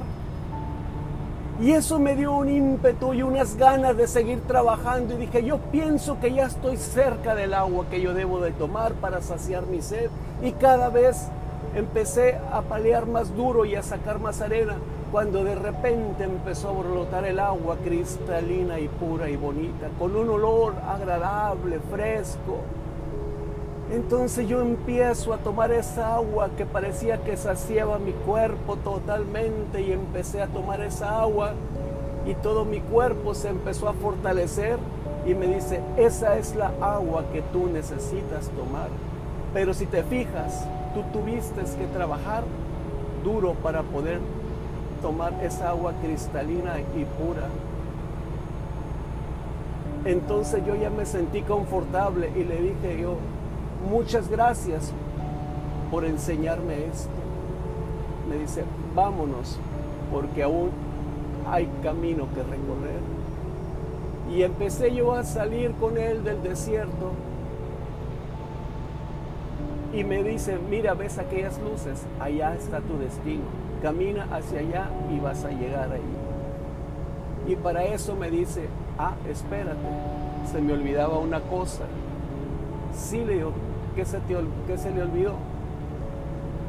y 1.61 1.73
eso 1.73 1.99
me 1.99 2.17
dio 2.17 2.33
un 2.33 2.49
ímpetu 2.49 3.13
y 3.15 3.23
unas 3.23 3.57
ganas 3.57 3.97
de 3.97 4.09
seguir 4.09 4.41
trabajando 4.43 5.15
y 5.15 5.19
dije, 5.19 5.45
yo 5.45 5.59
pienso 5.59 6.19
que 6.19 6.33
ya 6.33 6.47
estoy 6.47 6.77
cerca 6.77 7.35
del 7.35 7.55
agua 7.55 7.87
que 7.91 8.01
yo 8.01 8.15
debo 8.15 8.41
de 8.41 8.53
tomar 8.53 8.95
para 8.95 9.21
saciar 9.21 9.67
mi 9.67 9.83
sed. 9.83 10.11
Y 10.43 10.53
cada 10.53 10.89
vez 10.89 11.29
empecé 11.75 12.39
a 12.51 12.63
palear 12.63 13.07
más 13.07 13.37
duro 13.37 13.65
y 13.65 13.75
a 13.75 13.83
sacar 13.83 14.19
más 14.19 14.41
arena, 14.41 14.77
cuando 15.11 15.45
de 15.45 15.55
repente 15.55 16.25
empezó 16.25 16.71
a 16.71 16.73
brotar 16.73 17.27
el 17.27 17.39
agua 17.39 17.77
cristalina 17.85 18.81
y 18.81 18.89
pura 18.89 19.29
y 19.29 19.37
bonita, 19.37 19.89
con 19.99 20.17
un 20.17 20.31
olor 20.31 20.75
agradable, 20.89 21.81
fresco. 21.91 22.61
Entonces 23.93 24.49
yo 24.49 24.63
empiezo 24.63 25.35
a 25.35 25.37
tomar 25.37 25.71
esa 25.71 26.15
agua 26.15 26.49
que 26.57 26.65
parecía 26.65 27.19
que 27.19 27.37
saciaba 27.37 27.99
mi 27.99 28.13
cuerpo 28.13 28.77
totalmente 28.77 29.83
y 29.83 29.93
empecé 29.93 30.41
a 30.41 30.47
tomar 30.47 30.81
esa 30.81 31.21
agua 31.21 31.53
y 32.25 32.33
todo 32.35 32.65
mi 32.65 32.81
cuerpo 32.81 33.35
se 33.35 33.51
empezó 33.51 33.91
a 33.91 33.93
fortalecer 33.93 34.79
y 35.27 35.35
me 35.35 35.47
dice, 35.47 35.81
esa 35.99 36.39
es 36.39 36.57
la 36.57 36.73
agua 36.81 37.25
que 37.35 37.43
tú 37.43 37.67
necesitas 37.67 38.49
tomar. 38.57 38.89
Pero 39.53 39.75
si 39.75 39.85
te 39.85 40.03
fijas, 40.03 40.67
tú 40.95 41.03
tuviste 41.13 41.61
que 41.61 41.87
trabajar 41.89 42.45
duro 43.23 43.53
para 43.63 43.83
poder 43.83 44.21
tomar 45.03 45.35
esa 45.45 45.69
agua 45.69 45.93
cristalina 46.03 46.81
y 46.81 47.05
pura. 47.05 47.47
Entonces 50.07 50.65
yo 50.67 50.77
ya 50.77 50.89
me 50.89 51.05
sentí 51.05 51.43
confortable 51.43 52.31
y 52.35 52.45
le 52.45 52.57
dije 52.57 52.99
yo, 53.03 53.17
muchas 53.89 54.29
gracias 54.29 54.93
por 55.91 56.05
enseñarme 56.05 56.87
esto. 56.87 57.11
Me 58.29 58.37
dice, 58.37 58.65
vámonos, 58.95 59.59
porque 60.11 60.43
aún 60.43 60.71
hay 61.51 61.69
camino 61.83 62.27
que 62.35 62.43
recorrer. 62.43 63.01
Y 64.31 64.43
empecé 64.43 64.95
yo 64.95 65.13
a 65.13 65.25
salir 65.25 65.73
con 65.73 65.99
él 65.99 66.25
del 66.25 66.43
desierto. 66.43 67.13
Y 69.93 70.05
me 70.05 70.23
dice, 70.23 70.59
mira, 70.71 70.95
ves 70.95 71.19
aquellas 71.19 71.61
luces, 71.61 72.07
allá 72.19 72.55
está 72.55 72.81
tu 72.81 72.97
destino. 72.99 73.43
Camina 73.83 74.27
hacia 74.33 74.61
allá 74.61 74.89
y 75.15 75.21
vas 75.21 75.45
a 75.45 75.51
llegar 75.51 75.93
ahí. 75.93 76.01
Y 77.53 77.57
para 77.57 77.85
eso 77.85 78.15
me 78.15 78.31
dice, 78.31 78.69
ah, 78.99 79.15
espérate, 79.29 79.77
se 80.51 80.61
me 80.63 80.73
olvidaba 80.73 81.19
una 81.19 81.41
cosa. 81.41 81.85
Sí, 82.95 83.25
le 83.25 83.45
¿qué 83.95 84.05
se, 84.05 84.21
se 84.79 84.91
le 84.91 85.03
olvidó? 85.03 85.35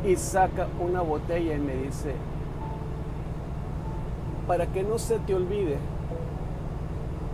Y 0.06 0.16
saca 0.16 0.68
una 0.80 1.02
botella 1.02 1.56
y 1.56 1.60
me 1.60 1.76
dice, 1.76 2.14
para 4.48 4.68
que 4.68 4.84
no 4.84 4.98
se 4.98 5.20
te 5.20 5.34
olvide, 5.34 5.78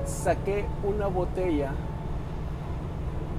saqué 0.05 0.65
una 0.84 1.08
botella 1.08 1.72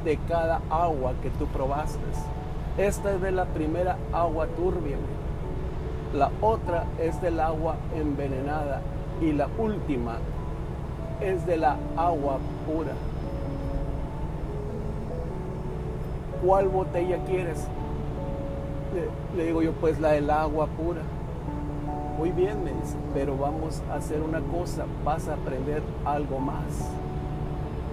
de 0.05 0.17
cada 0.29 0.61
agua 0.71 1.13
que 1.23 1.31
tú 1.31 1.47
probaste. 1.47 2.01
Esta 2.79 3.13
es 3.13 3.21
de 3.21 3.33
la 3.33 3.45
primera 3.47 3.97
agua 4.13 4.47
turbia. 4.47 4.97
La 6.15 6.31
otra 6.41 6.85
es 6.99 7.21
del 7.21 7.41
agua 7.41 7.77
envenenada. 7.95 8.81
Y 9.21 9.33
la 9.33 9.49
última 9.59 10.17
es 11.21 11.47
de 11.47 11.59
la 11.59 11.77
agua 11.97 12.39
pura. 12.67 12.93
¿Cuál 16.45 16.69
botella 16.69 17.19
quieres? 17.27 17.67
Le, 19.37 19.45
digo 19.45 19.63
yo, 19.63 19.73
pues 19.73 20.01
la 20.01 20.13
del 20.13 20.31
agua 20.31 20.67
pura. 20.67 21.03
Muy 22.19 22.31
bien, 22.31 22.65
me 22.65 22.73
dice, 22.73 22.97
pero 23.15 23.37
vamos 23.37 23.83
a 23.91 23.95
hacer 23.95 24.21
una 24.21 24.41
cosa, 24.41 24.85
vas 25.05 25.29
a 25.29 25.35
aprender 25.35 25.83
algo 26.05 26.39
más. 26.39 26.91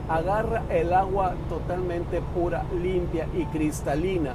Agarra 0.10 0.64
el 0.70 0.94
agua 0.94 1.34
totalmente 1.50 2.22
pura, 2.34 2.64
limpia 2.82 3.28
y 3.38 3.46
cristalina 3.46 4.34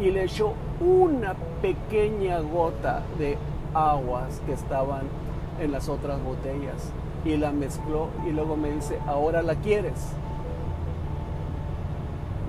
y 0.00 0.10
le 0.10 0.24
echó 0.24 0.52
una 0.80 1.34
pequeña 1.60 2.38
gota 2.40 3.02
de 3.18 3.36
aguas 3.74 4.40
que 4.46 4.52
estaban 4.52 5.02
en 5.60 5.72
las 5.72 5.88
otras 5.88 6.22
botellas 6.22 6.92
y 7.24 7.36
la 7.36 7.50
mezcló 7.50 8.08
y 8.26 8.30
luego 8.30 8.56
me 8.56 8.70
dice, 8.70 8.98
ahora 9.06 9.42
la 9.42 9.56
quieres. 9.56 10.12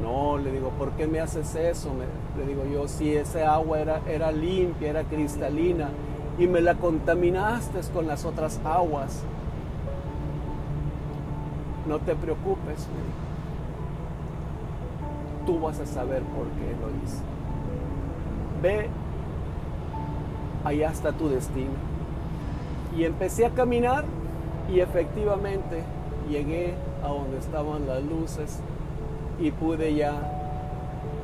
No, 0.10 0.40
le 0.40 0.52
digo, 0.52 0.70
¿por 0.72 0.94
qué 0.94 1.06
me 1.06 1.20
haces 1.20 1.54
eso? 1.54 1.92
le 2.36 2.46
digo 2.46 2.64
yo, 2.66 2.88
si 2.88 3.14
esa 3.14 3.54
agua 3.54 3.80
era, 3.80 4.02
era 4.08 4.32
limpia, 4.32 4.90
era 4.90 5.04
cristalina 5.04 5.90
y 6.40 6.48
me 6.48 6.62
la 6.62 6.76
contaminaste 6.76 7.80
con 7.94 8.08
las 8.08 8.26
otras 8.26 8.60
aguas. 8.64 9.24
No 11.88 12.00
te 12.00 12.16
preocupes, 12.16 12.88
Tú 15.46 15.60
vas 15.60 15.80
a 15.80 15.86
saber 15.86 16.22
por 16.24 16.46
qué 16.48 16.76
lo 16.80 16.90
hice. 17.04 17.22
Ve, 18.62 18.90
allá 20.64 20.90
está 20.90 21.12
tu 21.12 21.30
destino. 21.30 21.72
Y 22.98 23.04
empecé 23.04 23.46
a 23.46 23.52
caminar 23.52 24.06
y 24.72 24.80
efectivamente 24.80 25.84
llegué 26.30 26.74
a 27.04 27.10
donde 27.10 27.38
estaban 27.38 27.88
las 27.88 28.04
luces 28.04 28.60
y 29.40 29.52
pude 29.52 29.94
ya 29.96 30.14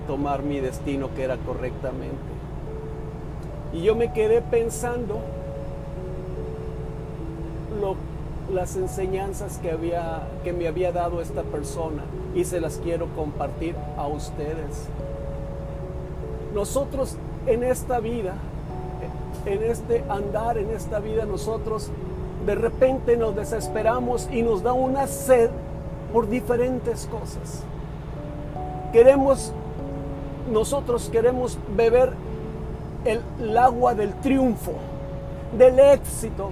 tomar 0.08 0.44
mi 0.44 0.60
destino 0.60 1.10
que 1.16 1.24
era 1.24 1.38
correctamente. 1.38 2.36
Y 3.74 3.82
yo 3.84 3.96
me 3.96 4.14
quedé 4.14 4.42
pensando 4.42 5.20
las 8.54 8.76
enseñanzas 8.76 9.58
que, 9.58 9.72
había, 9.72 10.28
que 10.44 10.54
me 10.54 10.68
había 10.68 10.92
dado 10.92 11.22
esta 11.22 11.44
persona 11.44 12.04
y 12.34 12.46
se 12.46 12.62
las 12.62 12.78
quiero 12.78 13.08
compartir 13.16 13.76
a 13.98 14.08
ustedes. 14.08 14.88
Nosotros 16.54 17.18
en 17.48 17.64
esta 17.64 18.00
vida, 18.00 18.36
en 19.46 19.64
este 19.64 20.04
andar, 20.10 20.58
en 20.58 20.70
esta 20.70 21.00
vida, 21.00 21.26
nosotros 21.26 21.90
de 22.46 22.56
repente 22.56 23.18
nos 23.18 23.36
desesperamos 23.36 24.30
y 24.32 24.42
nos 24.42 24.64
da 24.64 24.74
una 24.74 25.08
sed 25.08 25.50
por 26.14 26.30
diferentes 26.30 27.08
cosas. 27.08 27.64
Queremos, 28.96 29.52
nosotros 30.50 31.10
queremos 31.12 31.58
beber 31.76 32.14
el, 33.04 33.58
agua 33.58 33.94
del 33.94 34.14
triunfo, 34.22 34.72
del 35.58 35.78
éxito. 35.80 36.52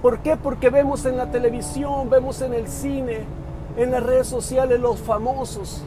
¿Por 0.00 0.20
qué? 0.20 0.36
Porque 0.36 0.70
vemos 0.70 1.04
en 1.04 1.16
la 1.16 1.32
televisión, 1.32 2.08
vemos 2.08 2.42
en 2.42 2.54
el 2.54 2.68
cine, 2.68 3.24
en 3.76 3.90
las 3.90 4.04
redes 4.04 4.28
sociales 4.28 4.78
los 4.78 5.00
famosos 5.00 5.82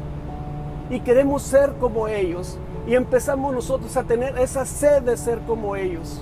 y 0.89 0.99
queremos 0.99 1.43
ser 1.43 1.71
como 1.79 2.09
ellos 2.09 2.57
y 2.85 2.95
empezamos 2.95 3.53
nosotros 3.53 3.95
a 3.95 4.03
tener 4.03 4.37
esa 4.39 4.65
sed 4.65 5.03
de 5.03 5.15
ser 5.15 5.39
como 5.47 5.77
ellos. 5.77 6.21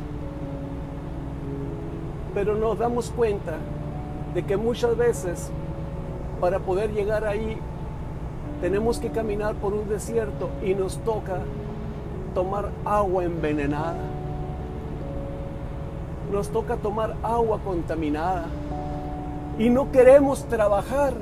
Pero 2.36 2.54
nos 2.54 2.78
damos 2.78 3.10
cuenta 3.10 3.56
de 4.36 4.46
que 4.46 4.58
muchas 4.58 4.96
veces 4.96 5.50
para 6.40 6.60
poder 6.60 6.92
llegar 6.94 7.26
ahí 7.26 7.60
tenemos 8.66 8.98
que 8.98 9.12
caminar 9.12 9.54
por 9.54 9.76
un 9.76 9.88
desierto 9.88 10.50
y 10.64 10.74
nos 10.74 10.98
toca 11.04 11.38
tomar 12.34 12.72
agua 12.84 13.24
envenenada. 13.24 14.02
Nos 16.32 16.50
toca 16.50 16.76
tomar 16.76 17.16
agua 17.22 17.60
contaminada. 17.64 18.48
Y 19.60 19.70
no 19.70 19.92
queremos 19.92 20.46
trabajar 20.46 21.14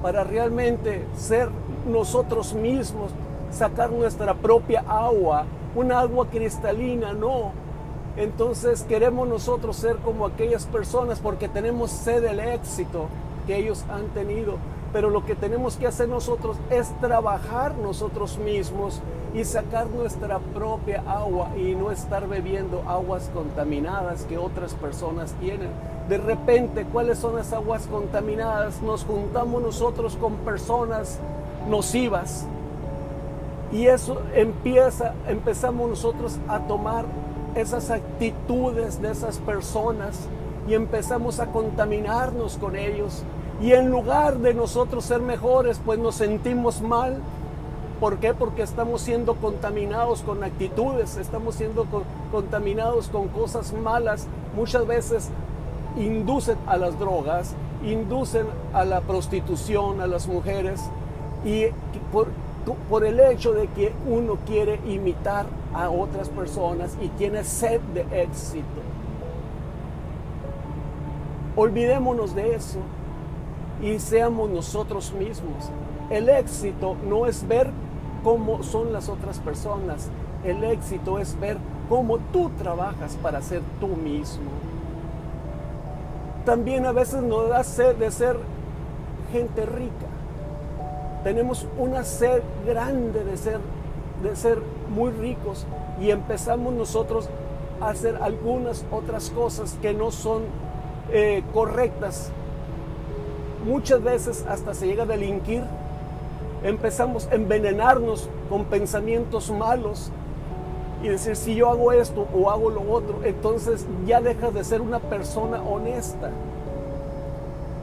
para 0.00 0.22
realmente 0.22 1.04
ser 1.16 1.48
nosotros 1.90 2.54
mismos, 2.54 3.10
sacar 3.50 3.90
nuestra 3.90 4.34
propia 4.34 4.84
agua, 4.86 5.44
una 5.74 5.98
agua 5.98 6.28
cristalina, 6.28 7.12
no. 7.12 7.50
Entonces 8.16 8.84
queremos 8.84 9.26
nosotros 9.26 9.74
ser 9.74 9.96
como 9.96 10.24
aquellas 10.24 10.66
personas 10.66 11.18
porque 11.18 11.48
tenemos 11.48 11.90
sed 11.90 12.22
del 12.22 12.38
éxito 12.38 13.08
que 13.48 13.56
ellos 13.56 13.84
han 13.90 14.06
tenido 14.14 14.58
pero 14.92 15.10
lo 15.10 15.24
que 15.24 15.34
tenemos 15.34 15.76
que 15.76 15.86
hacer 15.86 16.08
nosotros 16.08 16.56
es 16.70 16.88
trabajar 17.00 17.76
nosotros 17.76 18.38
mismos 18.38 19.00
y 19.34 19.44
sacar 19.44 19.86
nuestra 19.88 20.38
propia 20.38 21.02
agua 21.06 21.50
y 21.56 21.74
no 21.74 21.90
estar 21.90 22.28
bebiendo 22.28 22.82
aguas 22.86 23.30
contaminadas 23.32 24.24
que 24.24 24.36
otras 24.36 24.74
personas 24.74 25.32
tienen. 25.40 25.70
De 26.08 26.18
repente, 26.18 26.84
¿cuáles 26.84 27.18
son 27.18 27.36
las 27.36 27.52
aguas 27.52 27.86
contaminadas? 27.86 28.82
Nos 28.82 29.04
juntamos 29.04 29.62
nosotros 29.62 30.16
con 30.16 30.34
personas 30.38 31.18
nocivas 31.68 32.46
y 33.72 33.86
eso 33.86 34.20
empieza, 34.34 35.14
empezamos 35.26 35.88
nosotros 35.88 36.38
a 36.48 36.58
tomar 36.60 37.06
esas 37.54 37.90
actitudes 37.90 39.00
de 39.00 39.10
esas 39.10 39.38
personas 39.38 40.28
y 40.68 40.74
empezamos 40.74 41.40
a 41.40 41.46
contaminarnos 41.46 42.58
con 42.58 42.76
ellos. 42.76 43.22
Y 43.62 43.74
en 43.74 43.90
lugar 43.90 44.38
de 44.38 44.54
nosotros 44.54 45.04
ser 45.04 45.20
mejores, 45.20 45.80
pues 45.84 45.96
nos 45.96 46.16
sentimos 46.16 46.82
mal. 46.82 47.18
¿Por 48.00 48.18
qué? 48.18 48.34
Porque 48.34 48.62
estamos 48.62 49.02
siendo 49.02 49.36
contaminados 49.36 50.22
con 50.22 50.42
actitudes, 50.42 51.16
estamos 51.16 51.54
siendo 51.54 51.86
contaminados 52.32 53.06
con 53.06 53.28
cosas 53.28 53.72
malas. 53.72 54.26
Muchas 54.56 54.84
veces 54.84 55.30
inducen 55.96 56.56
a 56.66 56.76
las 56.76 56.98
drogas, 56.98 57.54
inducen 57.84 58.46
a 58.72 58.84
la 58.84 59.00
prostitución, 59.00 60.00
a 60.00 60.08
las 60.08 60.26
mujeres. 60.26 60.80
Y 61.44 61.66
por, 62.10 63.04
el 63.04 63.20
hecho 63.20 63.52
de 63.52 63.68
que 63.68 63.92
uno 64.08 64.38
quiere 64.44 64.80
imitar 64.88 65.46
a 65.72 65.88
otras 65.88 66.28
personas 66.30 66.96
y 67.00 67.06
tiene 67.10 67.44
sed 67.44 67.80
de 67.94 68.22
éxito. 68.22 68.66
Olvidémonos 71.54 72.34
de 72.34 72.56
eso 72.56 72.80
y 73.82 73.98
seamos 73.98 74.48
nosotros 74.48 75.12
mismos. 75.12 75.70
El 76.08 76.28
éxito 76.28 76.96
no 77.06 77.26
es 77.26 77.46
ver 77.46 77.70
cómo 78.24 78.62
son 78.62 78.92
las 78.92 79.08
otras 79.08 79.38
personas, 79.40 80.08
el 80.44 80.64
éxito 80.64 81.18
es 81.18 81.38
ver 81.38 81.58
cómo 81.88 82.18
tú 82.32 82.50
trabajas 82.58 83.16
para 83.22 83.42
ser 83.42 83.62
tú 83.80 83.88
mismo. 83.88 84.50
También 86.46 86.86
a 86.86 86.92
veces 86.92 87.22
nos 87.22 87.48
da 87.48 87.62
sed 87.62 87.96
de 87.96 88.10
ser 88.10 88.36
gente 89.32 89.66
rica 89.66 90.12
tenemos 91.22 91.66
una 91.78 92.04
sed 92.04 92.42
grande 92.66 93.24
de 93.24 93.36
ser, 93.36 93.58
de 94.22 94.34
ser 94.34 94.58
muy 94.88 95.10
ricos 95.12 95.66
y 96.00 96.10
empezamos 96.10 96.74
nosotros 96.74 97.28
a 97.80 97.90
hacer 97.90 98.18
algunas 98.20 98.84
otras 98.90 99.30
cosas 99.30 99.78
que 99.80 99.94
no 99.94 100.10
son 100.10 100.42
eh, 101.12 101.42
correctas. 101.52 102.32
Muchas 103.66 104.02
veces 104.02 104.44
hasta 104.48 104.74
se 104.74 104.86
llega 104.86 105.04
a 105.04 105.06
delinquir. 105.06 105.62
Empezamos 106.62 107.26
a 107.28 107.34
envenenarnos 107.34 108.28
con 108.48 108.64
pensamientos 108.64 109.50
malos 109.50 110.10
y 111.02 111.08
decir 111.08 111.34
si 111.36 111.54
yo 111.54 111.68
hago 111.68 111.92
esto 111.92 112.28
o 112.34 112.50
hago 112.50 112.70
lo 112.70 112.88
otro, 112.92 113.24
entonces 113.24 113.86
ya 114.06 114.20
dejas 114.20 114.54
de 114.54 114.62
ser 114.62 114.80
una 114.80 115.00
persona 115.00 115.60
honesta. 115.60 116.30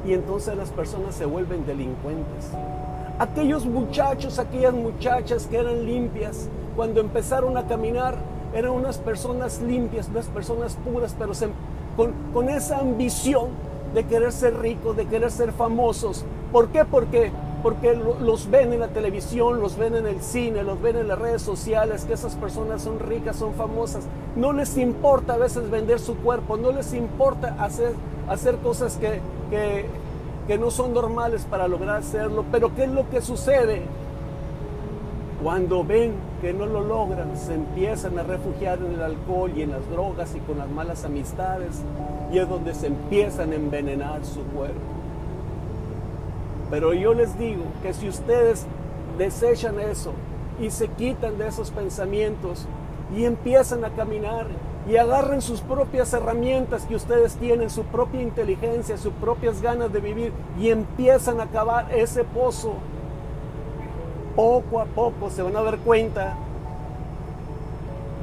Y 0.06 0.14
entonces 0.14 0.56
las 0.56 0.70
personas 0.70 1.16
se 1.16 1.26
vuelven 1.26 1.66
delincuentes. 1.66 2.52
Aquellos 3.20 3.66
muchachos, 3.66 4.40
aquellas 4.40 4.74
muchachas 4.74 5.46
que 5.48 5.58
eran 5.58 5.86
limpias, 5.86 6.48
cuando 6.78 7.02
empezaron 7.02 7.58
a 7.58 7.68
caminar, 7.68 8.16
eran 8.54 8.72
unas 8.72 8.98
personas 8.98 9.62
limpias, 9.62 10.08
unas 10.08 10.28
personas 10.28 10.78
puras, 10.78 11.14
pero 11.20 11.34
con, 12.34 12.50
esa 12.50 12.80
ambición 12.80 13.50
de 13.94 14.06
querer 14.06 14.32
ser 14.32 14.60
ricos, 14.60 14.96
de 14.96 15.06
querer 15.06 15.32
ser 15.32 15.52
famosos. 15.52 16.26
¿Por 16.52 16.70
qué? 16.70 16.86
Porque, 16.86 17.32
porque 17.64 17.96
los 17.96 18.50
ven 18.50 18.74
en 18.74 18.80
la 18.80 18.90
televisión, 18.90 19.60
los 19.60 19.78
ven 19.78 19.96
en 19.96 20.08
el 20.08 20.22
cine, 20.22 20.64
los 20.64 20.82
ven 20.82 20.98
en 20.98 21.08
las 21.08 21.20
redes 21.20 21.42
sociales, 21.42 22.06
que 22.06 22.14
esas 22.14 22.36
personas 22.36 22.82
son 22.82 23.00
ricas, 23.00 23.36
son 23.36 23.54
famosas. 23.54 24.06
No 24.36 24.54
les 24.54 24.78
importa 24.78 25.34
a 25.34 25.38
veces 25.38 25.70
vender 25.70 26.00
su 26.00 26.16
cuerpo, 26.18 26.58
no 26.58 26.72
les 26.72 26.94
importa 26.94 27.56
hacer, 27.60 27.94
hacer 28.28 28.58
cosas 28.58 28.98
que, 28.98 29.22
que 29.50 29.86
que 30.50 30.58
no 30.58 30.72
son 30.72 30.96
normales 30.96 31.46
para 31.48 31.68
lograr 31.68 31.98
hacerlo. 31.98 32.44
Pero 32.52 32.74
¿qué 32.74 32.86
es 32.86 32.90
lo 32.90 33.08
que 33.08 33.22
sucede? 33.22 33.84
Cuando 35.44 35.84
ven 35.84 36.16
que 36.42 36.54
no 36.54 36.66
lo 36.66 36.82
logran, 36.82 37.38
se 37.38 37.54
empiezan 37.54 38.18
a 38.18 38.24
refugiar 38.24 38.80
en 38.80 38.94
el 38.94 39.02
alcohol 39.02 39.52
y 39.56 39.62
en 39.62 39.72
las 39.72 39.90
drogas 39.90 40.36
y 40.36 40.40
con 40.40 40.58
las 40.58 40.70
malas 40.70 41.06
amistades. 41.06 41.82
Y 42.32 42.38
es 42.38 42.48
donde 42.48 42.74
se 42.74 42.88
empiezan 42.88 43.52
a 43.52 43.56
envenenar 43.56 44.26
su 44.26 44.42
cuerpo. 44.44 44.80
Pero 46.70 46.94
yo 46.94 47.14
les 47.14 47.38
digo 47.38 47.64
que 47.82 47.94
si 47.94 48.08
ustedes 48.08 48.66
desechan 49.18 49.80
eso 49.80 50.14
y 50.60 50.70
se 50.70 50.88
quitan 50.88 51.38
de 51.38 51.48
esos 51.48 51.72
pensamientos 51.72 52.68
y 53.16 53.26
empiezan 53.26 53.84
a 53.84 53.90
caminar 53.90 54.48
y 54.88 54.98
agarren 54.98 55.42
sus 55.42 55.62
propias 55.62 56.14
herramientas 56.14 56.86
que 56.86 56.96
ustedes 56.96 57.36
tienen, 57.36 57.70
su 57.70 57.84
propia 57.84 58.22
inteligencia, 58.22 58.98
sus 58.98 59.14
propias 59.14 59.62
ganas 59.62 59.92
de 59.92 60.00
vivir 60.00 60.32
y 60.60 60.70
empiezan 60.70 61.40
a 61.42 61.48
cavar 61.48 61.94
ese 61.94 62.24
pozo. 62.24 62.74
Poco 64.40 64.80
a 64.80 64.86
poco 64.86 65.30
se 65.30 65.42
van 65.42 65.58
a 65.58 65.62
dar 65.62 65.80
cuenta 65.80 66.34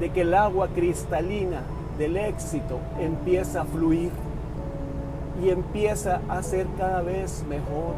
de 0.01 0.09
que 0.09 0.23
el 0.23 0.33
agua 0.33 0.69
cristalina 0.69 1.61
del 1.99 2.17
éxito 2.17 2.79
empieza 2.99 3.61
a 3.61 3.65
fluir 3.67 4.11
y 5.43 5.51
empieza 5.51 6.23
a 6.31 6.43
ser 6.43 6.69
cada 6.79 7.03
vez 7.03 7.45
mejor. 7.47 7.97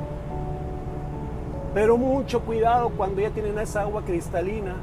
Pero 1.73 1.97
mucho 1.97 2.41
cuidado 2.41 2.89
cuando 2.89 3.21
ya 3.21 3.31
tienen 3.31 3.57
esa 3.57 3.83
agua 3.83 4.03
cristalina 4.03 4.75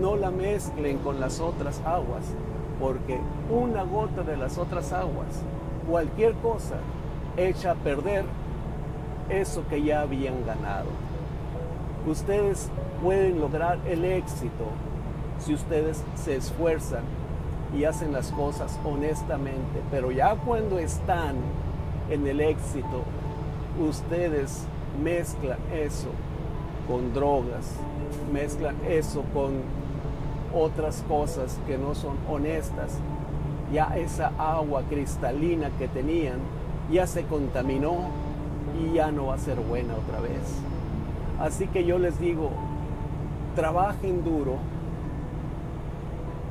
no 0.00 0.16
la 0.16 0.32
mezclen 0.32 0.98
con 0.98 1.20
las 1.20 1.38
otras 1.38 1.80
aguas, 1.86 2.24
porque 2.80 3.20
una 3.48 3.84
gota 3.84 4.24
de 4.24 4.36
las 4.36 4.58
otras 4.58 4.92
aguas, 4.92 5.40
cualquier 5.88 6.34
cosa, 6.34 6.78
echa 7.36 7.70
a 7.70 7.74
perder 7.76 8.24
eso 9.28 9.62
que 9.70 9.84
ya 9.84 10.00
habían 10.00 10.44
ganado. 10.44 11.13
Ustedes 12.06 12.68
pueden 13.02 13.40
lograr 13.40 13.78
el 13.86 14.04
éxito 14.04 14.66
si 15.38 15.54
ustedes 15.54 16.02
se 16.16 16.36
esfuerzan 16.36 17.02
y 17.76 17.84
hacen 17.84 18.12
las 18.12 18.30
cosas 18.30 18.78
honestamente, 18.84 19.80
pero 19.90 20.10
ya 20.10 20.36
cuando 20.36 20.78
están 20.78 21.36
en 22.10 22.26
el 22.26 22.40
éxito, 22.40 23.02
ustedes 23.80 24.64
mezclan 25.02 25.58
eso 25.72 26.08
con 26.86 27.12
drogas, 27.14 27.72
mezclan 28.32 28.76
eso 28.86 29.24
con 29.32 29.62
otras 30.54 31.02
cosas 31.08 31.58
que 31.66 31.78
no 31.78 31.94
son 31.94 32.16
honestas. 32.28 32.98
Ya 33.72 33.96
esa 33.96 34.30
agua 34.38 34.82
cristalina 34.88 35.70
que 35.78 35.88
tenían 35.88 36.38
ya 36.92 37.06
se 37.06 37.24
contaminó 37.24 37.96
y 38.78 38.94
ya 38.94 39.10
no 39.10 39.26
va 39.26 39.34
a 39.34 39.38
ser 39.38 39.58
buena 39.58 39.94
otra 39.94 40.20
vez. 40.20 40.73
Así 41.44 41.66
que 41.66 41.84
yo 41.84 41.98
les 41.98 42.18
digo, 42.18 42.48
trabajen 43.54 44.24
duro, 44.24 44.56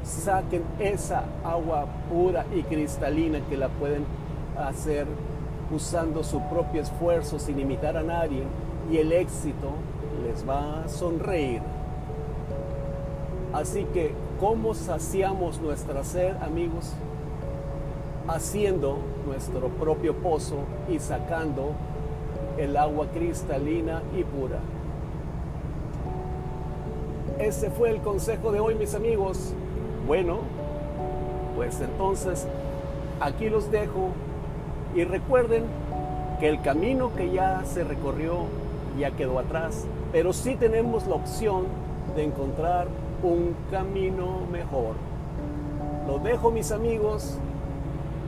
saquen 0.04 0.62
esa 0.78 1.24
agua 1.44 1.88
pura 2.12 2.46
y 2.54 2.62
cristalina 2.62 3.40
que 3.50 3.58
la 3.58 3.70
pueden 3.70 4.06
hacer 4.56 5.08
usando 5.74 6.24
su 6.24 6.40
propio 6.42 6.84
esfuerzo 6.84 7.40
sin 7.40 7.60
imitar 7.60 7.98
a 7.98 8.04
nadie 8.04 8.44
y 8.92 8.98
el 8.98 9.12
éxito 9.14 9.72
les 10.28 10.48
va 10.48 10.84
a 10.84 10.88
sonreír 10.88 11.64
Así 13.52 13.86
que, 13.86 14.12
¿cómo 14.40 14.76
saciamos 14.76 15.60
nuestra 15.60 16.04
sed, 16.04 16.36
amigos? 16.42 16.94
Haciendo 18.28 19.00
nuestro 19.26 19.70
propio 19.70 20.16
pozo 20.16 20.58
y 20.88 21.00
sacando 21.00 21.72
el 22.58 22.78
agua 22.78 23.08
cristalina 23.12 24.04
y 24.16 24.24
pura. 24.24 24.60
Ese 27.40 27.70
fue 27.72 27.90
el 27.90 28.00
consejo 28.02 28.52
de 28.52 28.60
hoy, 28.60 28.76
mis 28.76 28.94
amigos. 28.94 29.54
Bueno, 30.08 30.40
pues 31.56 31.82
entonces 31.82 32.48
aquí 33.20 33.50
los 33.50 33.72
dejo 33.72 34.10
y 34.96 35.04
recuerden 35.04 35.64
que 36.40 36.50
el 36.50 36.62
camino 36.62 37.16
que 37.16 37.32
ya 37.32 37.64
se 37.66 37.84
recorrió 37.84 38.46
ya 39.00 39.12
quedó 39.12 39.40
atrás, 39.40 39.86
pero 40.12 40.34
sí 40.34 40.56
tenemos 40.56 41.08
la 41.08 41.16
opción 41.16 41.66
de 42.16 42.24
encontrar 42.24 42.88
un 43.24 43.56
camino 43.72 44.42
mejor. 44.52 44.96
Los 46.08 46.24
dejo 46.24 46.52
mis 46.52 46.72
amigos 46.72 47.38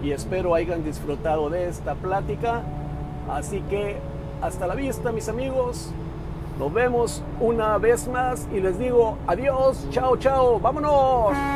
y 0.04 0.12
espero 0.12 0.56
hayan 0.56 0.84
disfrutado 0.84 1.50
de 1.50 1.68
esta 1.68 1.94
plática. 1.94 2.64
Así 3.30 3.62
que 3.70 3.98
hasta 4.42 4.66
la 4.66 4.76
vista 4.76 5.12
mis 5.12 5.30
amigos. 5.30 5.92
Nos 6.60 6.74
vemos 6.74 7.22
una 7.40 7.78
vez 7.78 8.08
más 8.08 8.48
y 8.54 8.62
les 8.62 8.80
digo 8.80 9.18
adiós, 9.28 9.88
chao, 9.92 10.16
chao, 10.18 10.60
vámonos. 10.60 11.55